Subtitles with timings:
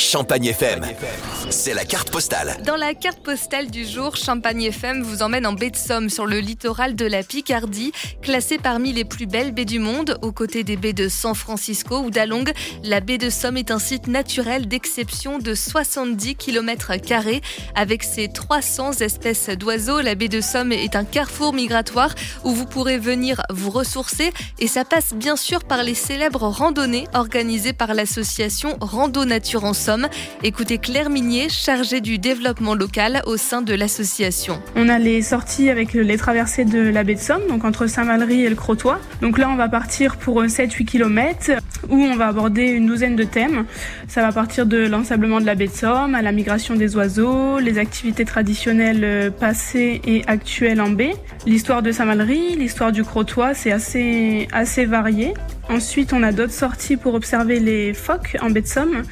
[0.00, 0.86] Champagne FM.
[1.50, 2.56] C'est la carte postale.
[2.64, 6.24] Dans la carte postale du jour, Champagne FM vous emmène en baie de Somme sur
[6.24, 10.64] le littoral de la Picardie, classée parmi les plus belles baies du monde, aux côtés
[10.64, 12.50] des baies de San Francisco ou d'Along.
[12.82, 16.92] La baie de Somme est un site naturel d'exception de 70 km
[17.74, 20.00] avec ses 300 espèces d'oiseaux.
[20.00, 24.66] La baie de Somme est un carrefour migratoire où vous pourrez venir vous ressourcer et
[24.66, 29.89] ça passe bien sûr par les célèbres randonnées organisées par l'association Rando Nature en Somme.
[30.44, 34.62] Écoutez Claire Minier, chargée du développement local au sein de l'association.
[34.76, 38.44] On a les sorties avec les traversées de la baie de Somme, donc entre Saint-Valery
[38.44, 38.98] et le Crotoy.
[39.20, 41.50] Donc là, on va partir pour 7-8 km
[41.88, 43.64] où on va aborder une douzaine de thèmes.
[44.06, 47.58] Ça va partir de l'ensablement de la baie de Somme à la migration des oiseaux,
[47.58, 51.14] les activités traditionnelles euh, passées et actuelles en baie,
[51.46, 55.34] l'histoire de Saint-Valery, l'histoire du Crotoy, c'est assez, assez varié.
[55.70, 59.04] Ensuite, on a d'autres sorties pour observer les phoques en baie de Somme.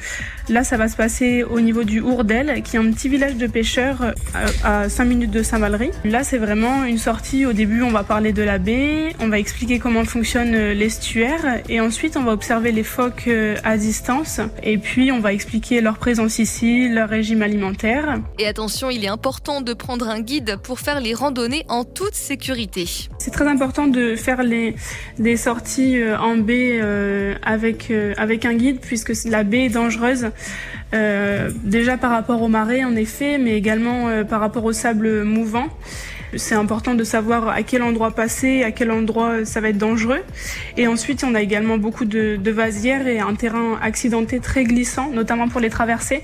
[0.49, 3.45] Là, ça va se passer au niveau du Hourdel, qui est un petit village de
[3.45, 5.91] pêcheurs euh, à 5 minutes de Saint-Valery.
[6.03, 7.45] Là, c'est vraiment une sortie.
[7.45, 11.61] Au début, on va parler de la baie, on va expliquer comment fonctionne euh, l'estuaire,
[11.69, 14.41] et ensuite, on va observer les phoques euh, à distance.
[14.63, 18.19] Et puis, on va expliquer leur présence ici, leur régime alimentaire.
[18.39, 22.15] Et attention, il est important de prendre un guide pour faire les randonnées en toute
[22.15, 22.87] sécurité.
[23.19, 24.75] C'est très important de faire les,
[25.19, 30.31] des sorties en baie euh, avec, euh, avec un guide puisque la baie est dangereuse.
[30.93, 35.67] Euh, déjà par rapport aux marées en effet, mais également par rapport au sable mouvant.
[36.37, 40.21] C'est important de savoir à quel endroit passer, à quel endroit ça va être dangereux.
[40.77, 45.47] Et ensuite, on a également beaucoup de, vasières et un terrain accidenté très glissant, notamment
[45.47, 46.23] pour les traversées.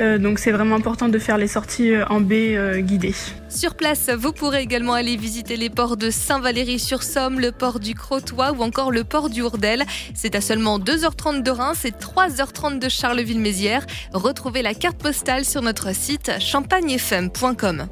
[0.00, 3.14] Euh, donc c'est vraiment important de faire les sorties euh, en baie euh, guidées.
[3.48, 8.50] Sur place, vous pourrez également aller visiter les ports de Saint-Valery-sur-Somme, le port du Crotoy
[8.50, 9.84] ou encore le port du Hourdel.
[10.14, 13.86] C'est à seulement 2h30 de Reims et 3h30 de Charleville-Mézières.
[14.12, 17.88] Retrouvez la carte postale sur notre site champagnefm.com.